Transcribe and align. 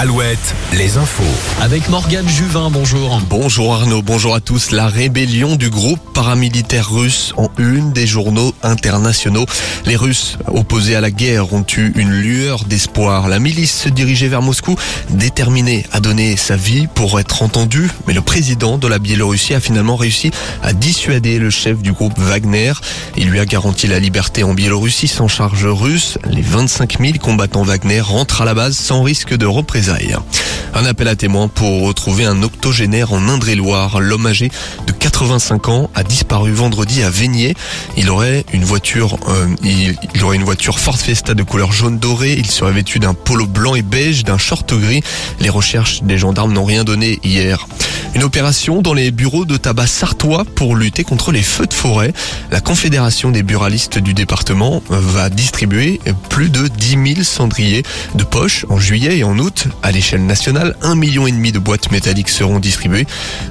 Alouette, 0.00 0.54
les 0.74 0.96
infos. 0.96 1.24
Avec 1.60 1.88
Morgane 1.88 2.28
Juvin, 2.28 2.70
bonjour. 2.70 3.20
Bonjour 3.28 3.74
Arnaud, 3.74 4.00
bonjour 4.00 4.32
à 4.32 4.38
tous. 4.38 4.70
La 4.70 4.86
rébellion 4.86 5.56
du 5.56 5.70
groupe 5.70 5.98
paramilitaire 6.14 6.88
russe 6.88 7.32
en 7.36 7.50
une 7.58 7.92
des 7.92 8.06
journaux 8.06 8.54
internationaux. 8.62 9.44
Les 9.86 9.96
Russes 9.96 10.38
opposés 10.46 10.94
à 10.94 11.00
la 11.00 11.10
guerre 11.10 11.52
ont 11.52 11.64
eu 11.76 11.92
une 11.96 12.12
lueur 12.12 12.62
d'espoir. 12.62 13.26
La 13.26 13.40
milice 13.40 13.76
se 13.76 13.88
dirigeait 13.88 14.28
vers 14.28 14.40
Moscou, 14.40 14.76
déterminée 15.10 15.84
à 15.90 15.98
donner 15.98 16.36
sa 16.36 16.54
vie 16.54 16.86
pour 16.86 17.18
être 17.18 17.42
entendue. 17.42 17.90
Mais 18.06 18.14
le 18.14 18.22
président 18.22 18.78
de 18.78 18.86
la 18.86 19.00
Biélorussie 19.00 19.54
a 19.54 19.60
finalement 19.60 19.96
réussi 19.96 20.30
à 20.62 20.74
dissuader 20.74 21.40
le 21.40 21.50
chef 21.50 21.78
du 21.78 21.90
groupe 21.90 22.16
Wagner. 22.20 22.74
Il 23.16 23.30
lui 23.30 23.40
a 23.40 23.46
garanti 23.46 23.88
la 23.88 23.98
liberté 23.98 24.44
en 24.44 24.54
Biélorussie 24.54 25.08
sans 25.08 25.26
charge 25.26 25.66
russe. 25.66 26.18
Les 26.30 26.42
25 26.42 27.00
000 27.00 27.12
combattants 27.20 27.64
Wagner 27.64 28.00
rentrent 28.00 28.42
à 28.42 28.44
la 28.44 28.54
base 28.54 28.76
sans 28.76 29.02
risque 29.02 29.34
de 29.34 29.46
représailles. 29.46 29.87
Grisaille. 29.88 30.47
Un 30.74 30.84
appel 30.84 31.08
à 31.08 31.16
témoins 31.16 31.48
pour 31.48 31.82
retrouver 31.82 32.24
un 32.24 32.42
octogénaire 32.42 33.12
en 33.12 33.28
Indre-et-Loire. 33.28 34.00
L'homme 34.00 34.26
âgé 34.26 34.50
de 34.86 34.92
85 34.92 35.68
ans 35.68 35.90
a 35.94 36.02
disparu 36.02 36.52
vendredi 36.52 37.02
à 37.02 37.10
Veigné. 37.10 37.54
Il 37.96 38.10
aurait 38.10 38.44
une 38.52 38.64
voiture, 38.64 39.18
euh, 39.28 39.48
il, 39.62 39.96
aurait 40.22 40.36
une 40.36 40.44
voiture 40.44 40.78
Ford 40.78 40.98
Fiesta 40.98 41.34
de 41.34 41.42
couleur 41.42 41.72
jaune 41.72 41.98
doré. 41.98 42.34
Il 42.38 42.50
serait 42.50 42.72
vêtu 42.72 42.98
d'un 42.98 43.14
polo 43.14 43.46
blanc 43.46 43.74
et 43.74 43.82
beige, 43.82 44.24
d'un 44.24 44.38
short 44.38 44.72
gris. 44.74 45.02
Les 45.40 45.50
recherches 45.50 46.02
des 46.02 46.18
gendarmes 46.18 46.52
n'ont 46.52 46.64
rien 46.64 46.84
donné 46.84 47.18
hier. 47.24 47.66
Une 48.14 48.22
opération 48.22 48.82
dans 48.82 48.94
les 48.94 49.10
bureaux 49.10 49.44
de 49.44 49.56
tabac 49.56 49.86
sartois 49.86 50.44
pour 50.44 50.74
lutter 50.74 51.04
contre 51.04 51.30
les 51.30 51.42
feux 51.42 51.66
de 51.66 51.74
forêt. 51.74 52.12
La 52.50 52.60
Confédération 52.60 53.30
des 53.30 53.42
buralistes 53.42 53.98
du 53.98 54.14
département 54.14 54.82
va 54.88 55.28
distribuer 55.30 56.00
plus 56.28 56.50
de 56.50 56.68
10 56.68 57.14
000 57.14 57.22
cendriers 57.22 57.82
de 58.14 58.24
poche 58.24 58.64
en 58.68 58.78
juillet 58.78 59.18
et 59.18 59.24
en 59.24 59.38
août. 59.38 59.68
À 59.82 59.92
l'échelle 59.92 60.24
nationale, 60.26 60.57
un 60.82 60.94
million 60.94 61.26
et 61.26 61.32
demi 61.32 61.52
de 61.52 61.58
boîtes 61.58 61.90
métalliques 61.90 62.28
seront 62.28 62.58
distribuées. 62.58 63.06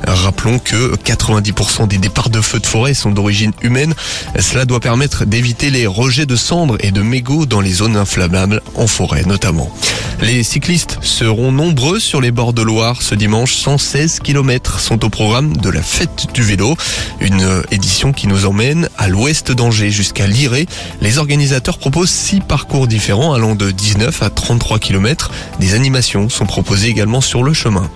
Rappelons 0.06 0.60
que 0.60 0.96
90% 0.96 1.88
des 1.88 1.98
départs 1.98 2.30
de 2.30 2.42
feux 2.42 2.60
de 2.60 2.66
forêt 2.66 2.94
sont 2.94 3.12
d'origine 3.12 3.54
humaine. 3.62 3.94
Cela 4.40 4.66
doit 4.66 4.80
permettre 4.80 5.26
d'éviter 5.26 5.70
les 5.70 5.88
rejets 5.88 6.26
de 6.26 6.36
cendres 6.36 6.78
et 6.80 6.92
de 6.92 7.02
mégots 7.02 7.46
dans 7.46 7.62
les 7.62 7.72
zones 7.72 7.98
inflammables 7.98 8.62
en 8.76 8.88
forêt 8.88 9.24
notamment. 9.26 9.72
Les 10.20 10.42
cyclistes 10.42 10.98
seront 11.02 11.52
nombreux 11.52 12.00
sur 12.00 12.22
les 12.22 12.32
bords 12.32 12.54
de 12.54 12.64
Loire 12.64 13.04
ce 13.04 13.14
dimanche. 13.14 13.56
116 13.56 14.20
km 14.20 14.80
sont 14.80 15.06
au 15.06 15.10
programme 15.10 15.56
de 15.56 15.70
la 15.70 15.84
fête 15.84 16.28
du 16.34 16.42
vélo. 16.42 16.76
Une 17.20 17.62
édition 17.70 18.14
qui 18.14 18.26
nous 18.26 18.48
emmène 18.48 18.90
à 18.98 19.10
l'ouest 19.10 19.52
d'Angers 19.52 19.92
jusqu'à 19.92 20.26
Liré. 20.26 20.66
Les 21.02 21.20
organisateurs 21.20 21.78
proposent 21.78 22.10
six 22.10 22.40
parcours 22.40 22.88
différents 22.88 23.34
allant 23.34 23.54
de 23.54 23.70
19 23.70 24.24
à 24.24 24.32
33 24.32 24.80
km. 24.80 25.30
Des 25.60 25.76
animations 25.76 26.30
sont 26.30 26.48
proposées 26.48 26.94
également 26.98 27.22
sur 27.22 27.44
le 27.44 27.54
chemin. 27.54 27.88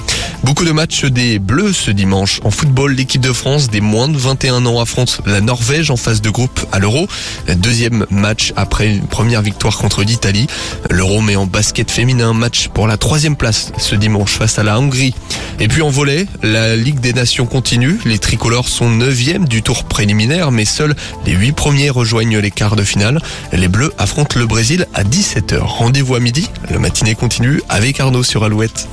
Beaucoup 0.44 0.64
de 0.64 0.72
matchs 0.72 1.06
des 1.06 1.40
Bleus 1.40 1.74
ce 1.74 1.90
dimanche. 1.90 2.40
En 2.44 2.52
football, 2.52 2.94
l'équipe 2.94 3.22
de 3.22 3.34
France 3.34 3.72
des 3.72 3.82
moins 3.82 4.08
de 4.08 4.18
21 4.18 4.64
ans 4.68 4.80
affronte 4.80 5.22
la 5.26 5.42
Norvège 5.42 5.90
en 5.90 5.98
phase 5.98 6.22
de 6.22 6.30
groupe 6.30 6.60
à 6.72 6.78
l'Euro. 6.78 7.08
Deuxième 7.48 8.06
match 8.12 8.54
après 8.56 8.88
une 8.88 9.08
première 9.08 9.42
victoire 9.42 9.76
contre 9.80 10.04
l'Italie. 10.04 10.46
L'Euro 10.92 11.22
met 11.22 11.36
en 11.36 11.48
basket 11.48 11.90
féminin 11.90 12.34
match 12.34 12.68
pour 12.68 12.86
la 12.86 12.98
troisième 12.98 13.36
place 13.36 13.72
ce 13.80 13.96
dimanche 13.96 14.34
face 14.34 14.60
à 14.60 14.64
la 14.64 14.80
Hongrie. 14.80 15.16
Et 15.60 15.68
puis 15.68 15.82
en 15.82 15.90
volet, 15.90 16.28
la 16.44 16.76
Ligue 16.76 17.00
des 17.00 17.14
Nations 17.14 17.48
continue. 17.48 18.00
Les 18.06 18.20
tricolores 18.20 18.68
sont 18.68 18.90
neuvièmes 18.92 19.48
du 19.48 19.64
tour 19.64 19.84
préliminaire, 19.86 20.52
mais 20.52 20.66
seuls 20.66 20.96
les 21.26 21.34
huit 21.34 21.54
premiers 21.54 21.90
rejoignent 21.90 22.38
les 22.38 22.52
quarts 22.52 22.76
de 22.76 22.84
finale. 22.84 23.20
Les 23.52 23.68
Bleus 23.68 23.94
affrontent 23.98 24.38
le 24.38 24.46
Brésil 24.46 24.86
à 24.94 25.04
17h. 25.04 25.58
Rendez-vous 25.60 26.14
à 26.14 26.20
midi. 26.20 26.52
La 26.70 26.78
matinée 26.78 27.16
continue 27.16 27.64
avec 27.68 28.00
Arnaud 28.00 28.22
sur 28.22 28.44
Alouette. 28.44 28.88